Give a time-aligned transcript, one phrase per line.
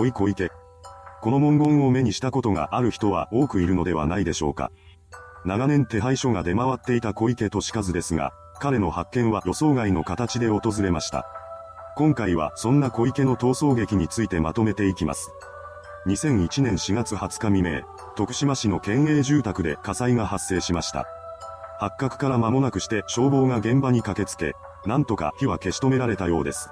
[0.00, 0.50] おい小池。
[1.20, 4.72] この文言を目にしたことがある人は多くいるのではないでしょうか。
[5.44, 11.26] 長年手配書が出回っていた小池俊和ですが、彼の発見は予想外の形で訪れました。
[11.98, 15.30] 今回はそんな小池の逃走劇についてまとめていきます。
[16.06, 17.82] 2001年4月20日未明、
[18.16, 21.04] 徳島市の県営住宅で火災が発生しました。
[21.78, 24.54] 発覚から間もなくして消防が現場に駆けつけ、
[24.86, 26.70] なんとか火は消し止められたようです。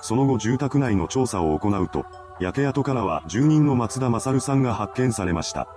[0.00, 2.04] その後住宅内の調査を行うと、
[2.40, 5.68] 焼け跡からは住人の松田勝さんが発見されました。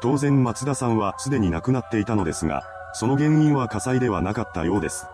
[0.00, 2.62] 当然松田さんはすでに亡くなっていたのですが、
[2.94, 5.06] その原因は火災ではなかったようです。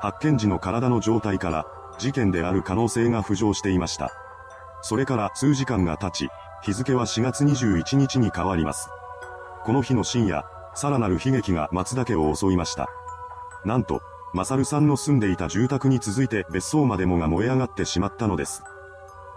[0.00, 1.66] 発見時の体の状態から、
[1.98, 4.12] 事件である可能性が浮上していました。
[4.82, 6.28] それから数時間が経ち、
[6.62, 8.88] 日付は4月21日に変わります。
[9.64, 12.88] この日の深夜、さらなる悲劇が松田家を襲いました。
[13.64, 14.02] なんと、
[14.34, 18.62] マサルさんの住んでいた住宅に続いて別荘までもが燃え上がってしまったのです。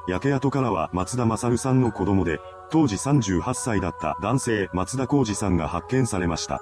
[0.07, 6.61] 焼け跡からは松田勝さんの子供で、当時38歳だった男性松田浩二さんが発見されました。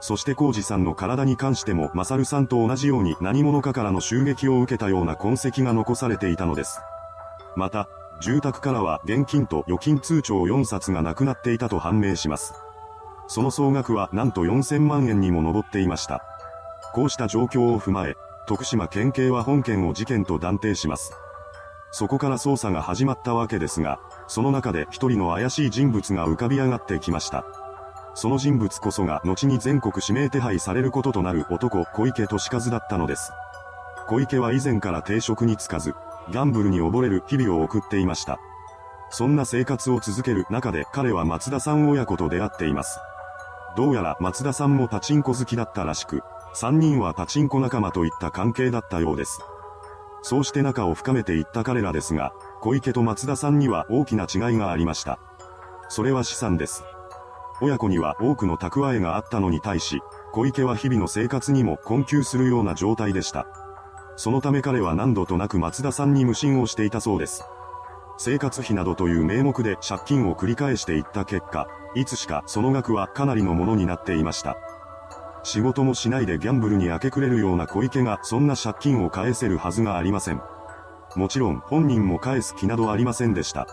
[0.00, 6.80] そして浩二さんの体に関しても勝さんと同じように何者かからの襲撃を受けたような痕跡が残されていたのです。
[7.56, 7.88] また、
[8.20, 12.54] 住宅からは現金と預金通帳4冊がなくなっていたと判明します。
[13.28, 16.22] その総額はなんと4000万円にも上っていました。
[16.92, 18.16] こうした状況を踏まえ、
[18.46, 21.12] 徳島県警は本件を事件と断定します。
[21.92, 27.44] そこから捜査が始まったわけですが、その中で一人の怪しい人物が浮かび上がってきました。
[28.14, 33.32] その人物こそが後に全国指名手配されることとなる男小池俊和だったのです。
[34.08, 35.94] 小池は以前から定職に就かず、
[36.30, 38.38] ギャンブルに溺れる日々を送っていました。
[39.10, 42.98] そんな生活を続ける中で彼は松田さん親子と出会っています。
[43.76, 46.22] どうやら松田さんもパチンコ好きだったらしく、
[46.56, 49.40] 3人はパチンコ仲間といった関係だったようです。
[50.22, 55.18] そうして仲を深めていった彼らですが、小池と松田さんには大きな違いがありました。
[55.88, 56.84] それは資産です。
[57.62, 60.00] 親子には多くの蓄えがあったのに対し、
[60.32, 63.46] 小池は日々の生活にも困窮するような状態でした。
[64.16, 67.44] そのため彼は何度となく松田さんに無心をしていたそうです。
[68.18, 74.56] 生活費などという名目で借金を繰り返していった結果、いつしかその額はかなりのものになっていました。
[75.42, 80.42] 仕事もしないでギャンブルに明け暮れるような小池がそんな借金を返せるはずがありません。
[81.16, 83.66] もちろん本人も返す気などありませんでした。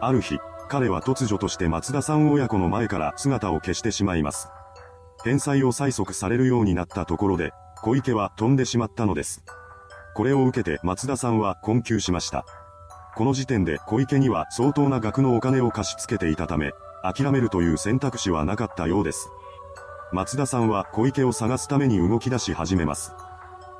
[0.00, 4.48] ある日、彼は突如として松田さん親子の前から姿を消してしまいます。
[5.24, 7.52] 返済を催促されるようになったところで、
[7.82, 9.44] 小池は飛んでしまったのです。
[10.14, 12.44] これを受けて松田さんは困窮しました。
[13.14, 19.30] この時点で小池には相当な額のお金を貸し付けていたため、諦めるという選択肢はなかったようです。
[20.12, 23.14] 松田さんは小池を探すために動き出し始めます。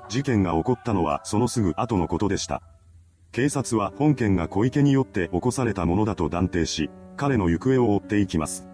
[0.09, 2.63] 事件が起こったのはそのすぐ後のことでした。
[3.33, 8.67] 警察は本件が小池によって起こされたものだと断定し、彼の行方を追っていきます。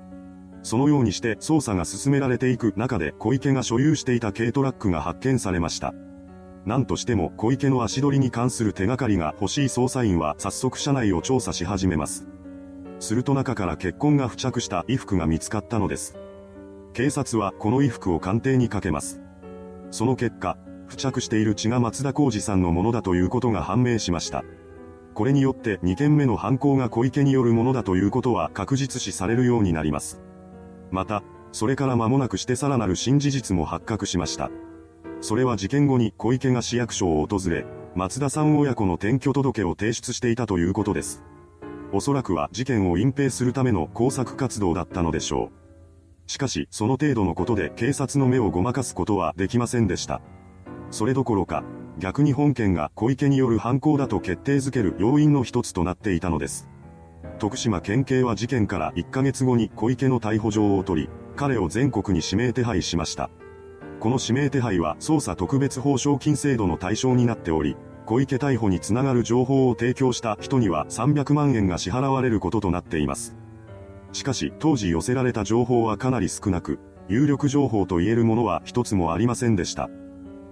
[0.62, 5.94] そのようにして捜査が進められていく中で小池が所有していた軽トラックが発見されました。
[6.64, 12.28] 何としても小池の足取りに関する手がかりが欲しい捜査員は早速車内を調査し始めます。
[13.00, 16.16] すると中から血痕が付着した衣服が見つかったのです。
[16.98, 19.20] 警察はこの衣服を鑑定にかけます。
[19.92, 24.42] その結果、付着している血が松田浩二さんのものだということが判明しました。
[25.14, 30.20] これによって2件目の犯行が小池によるものだということは確実視されるようになります。
[30.90, 31.22] また、
[31.52, 34.50] それから間もなくしてさらなる新事実も発覚しました。
[35.20, 41.22] それは事件後に小池が市役所を訪れ、松田さん親子の転居届を提出していたということです。
[41.92, 45.67] おそらくは事件を隠蔽するための工作活動だったのでしょう。
[46.28, 50.20] しかし、その程度のことで警察の目をごまかすことはできませんでした。
[50.90, 51.64] それどころか、
[51.98, 56.68] 逆に本件が小池による犯行だと決定づける要因の一つとなっていたのです。
[57.38, 63.30] 徳島県警は事件から1ヶ月後に小池の逮捕状を取り、彼を全国に指名手配しました。
[63.98, 73.34] この指名手配は捜査特別報奨金制度の対象になっており、小池逮捕につながる情報を提供した人には300万円が支払われることとなっています。
[74.12, 76.78] しかし当時寄せられた情報はかなり少なく、
[77.08, 79.88] 有力情報と言えるものは一つもありませんでした。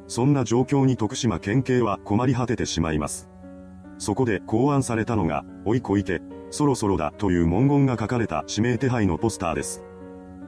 [0.09, 3.29] そんな状況に徳島県警は困り果ててしまいます。
[3.99, 6.21] そこで考案されたのが、おい小池、
[6.51, 9.83] そろそろだという文言が書かれた指名手配のポスターです。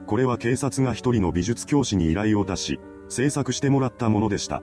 [0.05, 2.79] これは警察が一人の美術教師に依頼を出し、
[3.09, 4.61] 制作してもらったものでした。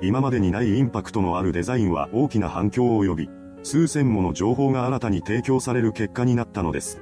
[0.00, 3.30] 今までにないインパクトのあるデザインは大きな反響を呼び、
[3.62, 7.00] 数千もの情報が新たに提供される結果になったのです。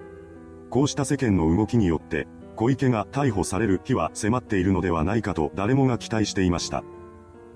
[0.70, 2.26] こうした世間の動きによって、
[2.56, 6.82] 小池が逮捕される日は迫っているのではないかと誰もが期待していました。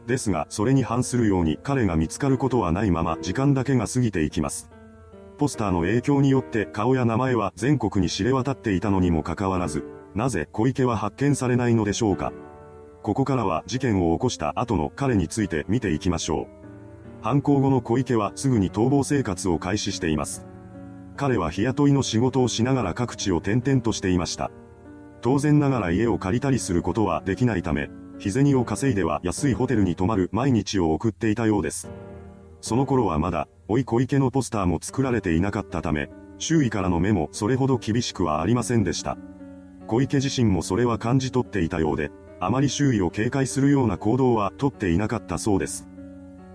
[0.07, 4.71] ですが、それに反するように彼が見つかることはないまま時間だけが過ぎていきます。
[5.39, 9.85] ポスターの影響によって顔や名前は全国に知れ渡っていたのにもかかわらず、
[10.15, 12.33] なぜ小池は発見されないのでしょうか。
[13.03, 17.23] ここからは事件を起こした後の彼について見ていきましょう。
[17.23, 20.47] 犯行後の小池はすぐに逃亡生活を開始しています。
[21.20, 24.50] 彼は日雇いの仕事をしながら各地を転々としていました。
[25.20, 31.90] 当然ながら家を借りたりすることはできないため、日銭を稼いでは安いホテルに泊まる毎日を送っていたようです。
[32.62, 36.08] その頃はまだ、おい小池のポスターも作られていなかったため、
[36.38, 39.19] 周囲からの目もそれほど厳しくはありませんでした。
[39.88, 45.87] 小池自身もそれは感じ取っていたようで、あまり周囲を警戒するような行動はとっていなかったそうです。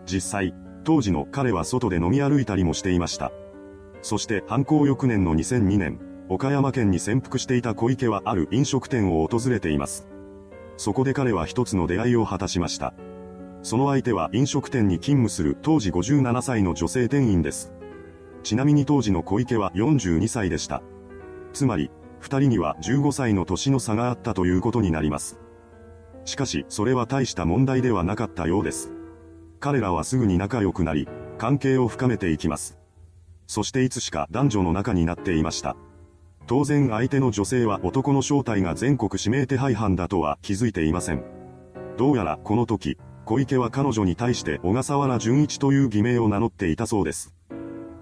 [0.08, 3.32] 実際、当時の彼は外で飲み歩いたりもしていました。
[4.06, 6.00] そして犯行翌年の2002年、
[6.30, 10.08] 岡山県に潜伏していた小池はある飲食店を訪れています。
[10.78, 12.94] そこで彼は一つの出会いを果たしました。
[13.64, 17.74] その相手は飲食店に勤務する当時57歳の女性店員です。
[18.44, 20.84] ちなみに当時の小池は42歳でした。
[21.52, 25.40] つまり、二人には15歳の年の差があったということになります。
[26.26, 28.92] しかし、それは大した問題ではなかったようです。
[29.60, 31.08] 彼らはすぐに仲良くなり、
[31.40, 32.85] 関係を深めていきます。
[33.48, 35.76] そしていつしか男女の中になっていました。
[36.48, 41.24] 当然相手の女性は男の正体が全国指名手配犯だとは気づいていません。
[41.98, 47.34] どうやらこの時、小池は彼女に対して小笠原純一という偽名を名乗っていたそうです。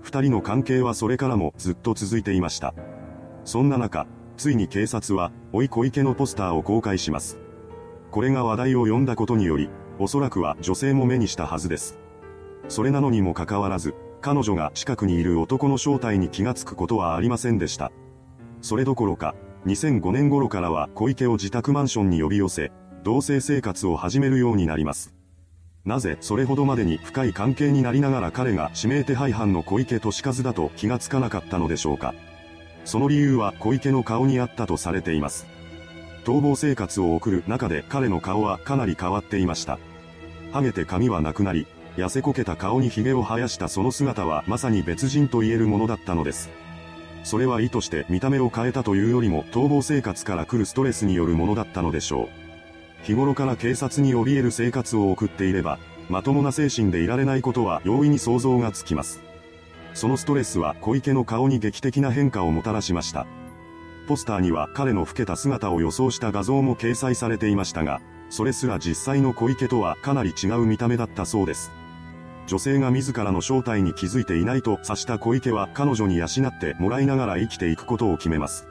[0.01, 2.74] 二人の関係はそれからもずっと続いていました。
[3.46, 4.06] そんな中、
[4.36, 7.39] ついに警察は、おい小池のポスターを公開します。
[8.12, 9.69] これが話題を呼んだことにより、
[10.00, 11.98] おそらくは女性も目にしたはずです。
[12.68, 17.92] それなのにもかかわらず、彼女が近くにいる男の正体に気がつくことはありませんでした。
[18.62, 19.36] それどころか、
[19.66, 22.72] 2005年頃からは小池を自宅マンションに呼び寄せ、
[23.04, 25.14] 同棲生活を始めるようになります。
[25.84, 32.16] なぜそれほどまでに深い関係になりながら彼が指名手配犯の小池俊和だと気がつかなかったのでしょうか。
[32.86, 35.48] その理由は小池の顔にあったとされています。
[36.24, 39.80] 逃亡生活を送る中で彼の顔はかなり変わっていました。
[40.54, 41.68] ハゲて髪はなくなり、
[41.98, 46.50] 痩せこけた顔に髭を生やしたその姿はまさに別人と言えるものだったのです。
[47.24, 52.28] それは意図して見た目を変えたというよりも逃亡生活から来るストレスによるものだったのでしょう。
[53.04, 55.78] 日頃から警察に怯える生活を送っていれば、
[56.10, 59.22] まともな精神でいられないことは容易に想像がつきます。
[59.94, 63.28] そのストレスは小池の顔に劇的な変化をもたらしました。
[64.07, 71.72] ポスターには彼の老けた姿を予想した画像も掲載されていましたが、それすら実際の小池とはかなり違う見た目だったそうです。
[72.48, 78.68] 女性が自らの正体に気づいていないと察した小池は彼女に養ってもらいながら生きていくことを決めます。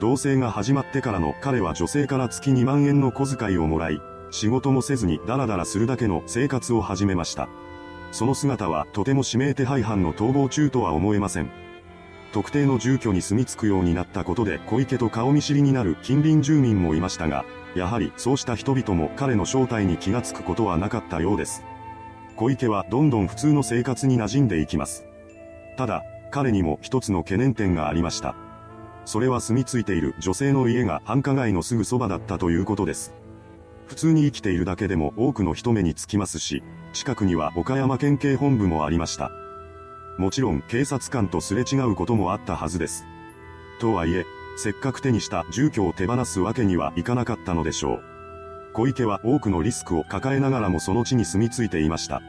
[0.00, 4.00] 同棲が始まってからの彼は女性から月2万円の小遣いをもらい、
[4.30, 7.48] 仕事もせずにダラダラするだけの生活を始めました。
[8.12, 11.50] その姿はとても指名手配犯の逃亡中とは思えません。
[12.32, 17.44] 特定の住居に住み着くようになったことで小池と顔見知りになる近隣住民もいましたが、
[17.74, 21.62] やはりそうした人々も彼の正体に気がつくことはなかったようです。
[22.40, 25.04] 小池はどんどん普通の生活に馴染んでいきます。
[25.76, 28.34] ただ、彼にも一つの懸念点がありました。
[29.04, 33.12] それは住み着いている女性の家が繁華街のすぐそばだったということです。
[33.88, 36.62] 普通に生きているだけでも多くの人目につきますし、
[36.94, 39.30] 近くには岡山県警本部もありました。
[40.16, 43.04] もちろん警察官とすれ違うこともあったはずです。
[43.80, 44.24] とはいえ、
[44.56, 48.19] せっかく手にした住居を手放すわけにはいかなかったのでしょう。
[48.72, 52.22] 小池は多くのリスクを抱えながらもその地に住み着いていました。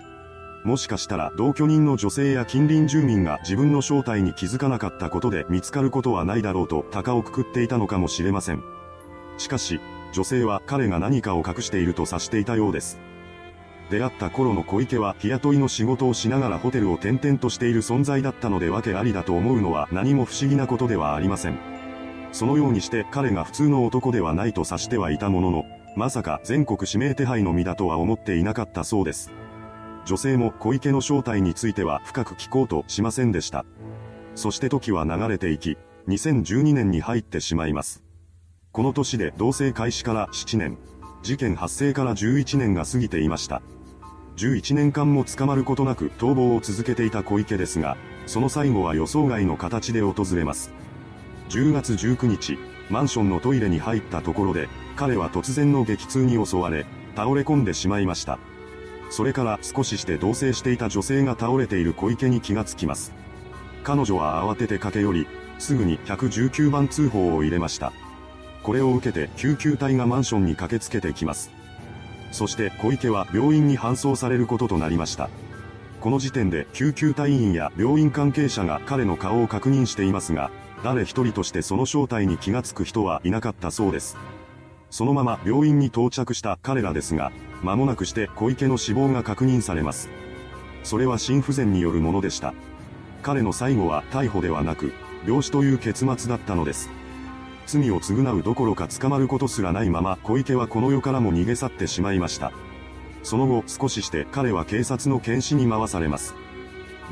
[0.63, 8.63] もしかしたら同居人の女性や近隣住民が自分の正体に気づかなかったことで見つかることはないだろうと鷹をくくっていたのかもしれません。
[9.37, 9.79] しかし、
[10.13, 12.99] 女性は彼が何かを隠していると察していたようです。
[13.89, 21.57] 出会った頃の小池は日雇いの仕事をしながらホテルを転々としている存在だったのでわけありだと思うのは何も不思議なことではありません。
[22.31, 29.31] そのようにして彼が普通の男ではないと察してはいたものの、まさか全国指名手配の身だとは思っていなかったそうです。
[30.05, 33.65] 女性も小池の正体については深く聞こうとしませんでした。
[34.35, 38.03] そして時は流れていき、2012年に入ってしまいます。
[38.71, 40.77] この年で同棲開始から7年、
[41.23, 43.61] 事件発生から11年が過ぎていました。
[44.37, 50.71] 11年間も捕まることなく逃亡を続けていた小池ですが、その最後は予想外の形で訪れます。
[51.49, 52.57] 10月19日、
[52.89, 54.69] マンションのトイレに入ったところで、
[55.01, 58.37] 彼は突然の激痛に襲われ、倒れ込んでしまいました。
[59.09, 63.11] それから少しして同棲していた女性が倒れている小池に気がつきます。
[63.83, 65.27] 彼女は慌てて駆け寄り、
[65.57, 67.93] すぐに119番通報を入れました。
[68.61, 71.49] これを受けて救急隊がマンションに駆けつけてきます。
[72.31, 75.31] そして小池は病院に搬送されることとなりました。
[75.99, 80.51] この時点で救急隊員や病院関係者が彼の顔を確認していますが、
[80.83, 84.15] 誰一人としてその正体に気がつく人はいなかったそうです。
[84.91, 87.31] そのまま病院に到着した彼らですが、
[87.63, 90.09] 間もなくして小池の死亡が確認されます。
[90.83, 92.53] それは心不全によるものでした。
[93.23, 94.93] 彼の最後は逮捕ではなく、
[95.25, 96.89] 病死という結末だったのです。
[97.67, 102.51] 罪を償うどころか捕まることすらないまま小池はこの世からも逃げ去ってしまいました。
[103.23, 106.33] その後少しして彼は警察の検視に回されます。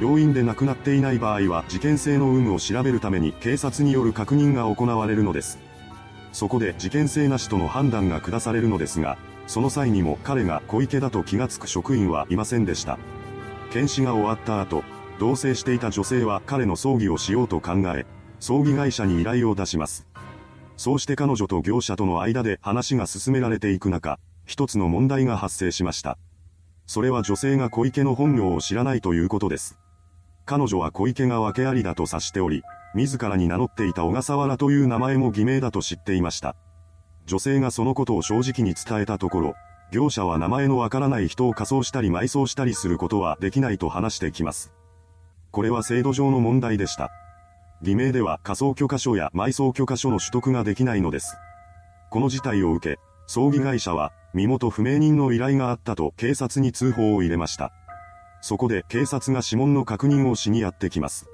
[0.01, 5.68] 病院で亡くなっていない場合は事件性の有無を調べるために警察による確認が行われるのです。
[6.31, 9.17] そこで事件性なしとの判断が下されるのですが、
[9.47, 12.99] その際にも彼が小池だと気がつく職員はいませんでした。
[13.71, 14.83] 検視が終わった後、
[15.19, 18.05] 同棲していた女性は彼の葬儀をしようと考え、
[18.39, 20.07] 葬儀会社に依頼を出します。
[20.77, 26.17] そうして彼女と業者との間で話が進められていく中、一つの問題が発生しました。
[26.85, 29.77] それは女性が小池の本名を知らないということです。
[30.45, 32.63] 彼女は小池が訳ありだと察しており、
[32.95, 36.55] 自らに名乗っていた小笠原という名前も偽名だと知っていました。
[37.25, 39.55] 女性がそのことを正直に伝えたところ、
[39.91, 44.71] 業者は名前のわからない人を仮装したり埋葬したりすることはできないと話してきます。
[45.51, 47.11] これは制度上の問題でした。
[47.81, 51.37] 偽名では仮装許可書や埋葬許可書の取得ができないのです。
[52.09, 57.71] この事態を受け、葬儀会社は身元不明人の依頼があったと警察に通報を入れました。
[58.41, 61.29] そこで警察が指紋の確認をしにやってきます。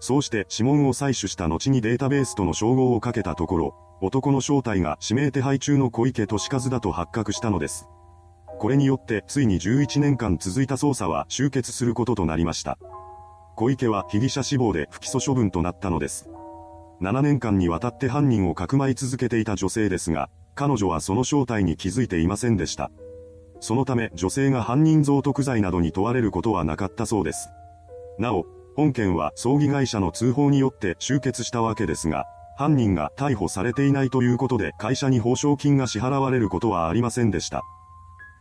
[0.00, 7.86] そうして指紋を採取した後にデータベースとの照合をかけたところ、男の正体が指名手配中の小池俊和だと発覚したのです。
[8.58, 12.78] これによってついに11年間続いた捜査は終結することとなりました。
[13.56, 16.30] 小池は被疑者死亡で不起訴処分となったのです。
[17.02, 22.90] 7年間にわたって犯人をかくまい続けていた女性ですが、彼女はその正体に気づいていませんでした。
[23.60, 27.50] そのため女性が犯人贈得罪などに問われることはなかったそうです。
[28.18, 37.62] なお、本件は葬儀会社の通報によって終結したわけですが、犯人が逮捕されていないということで会社に報奨金が支払われることはありませんでした。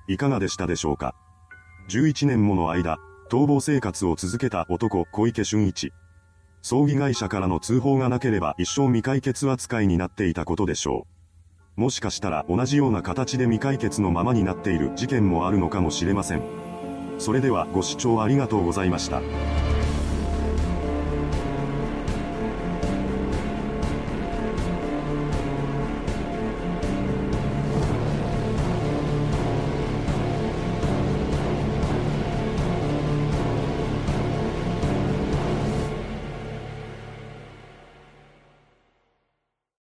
[0.08, 1.16] いかがでしたでしょうか
[1.90, 2.98] ?11 年もの間、
[3.30, 5.94] 逃亡生活を続けた男小池俊一。
[6.62, 11.08] 葬儀会社からの通報がなければ一生未解決扱いになっていたことでしょ
[11.78, 11.82] う。
[11.82, 16.42] もしかしたら同じような形で未解決のままになっている事件もあるのかもしれません。
[17.20, 19.22] それではご視聴ありがとうございました。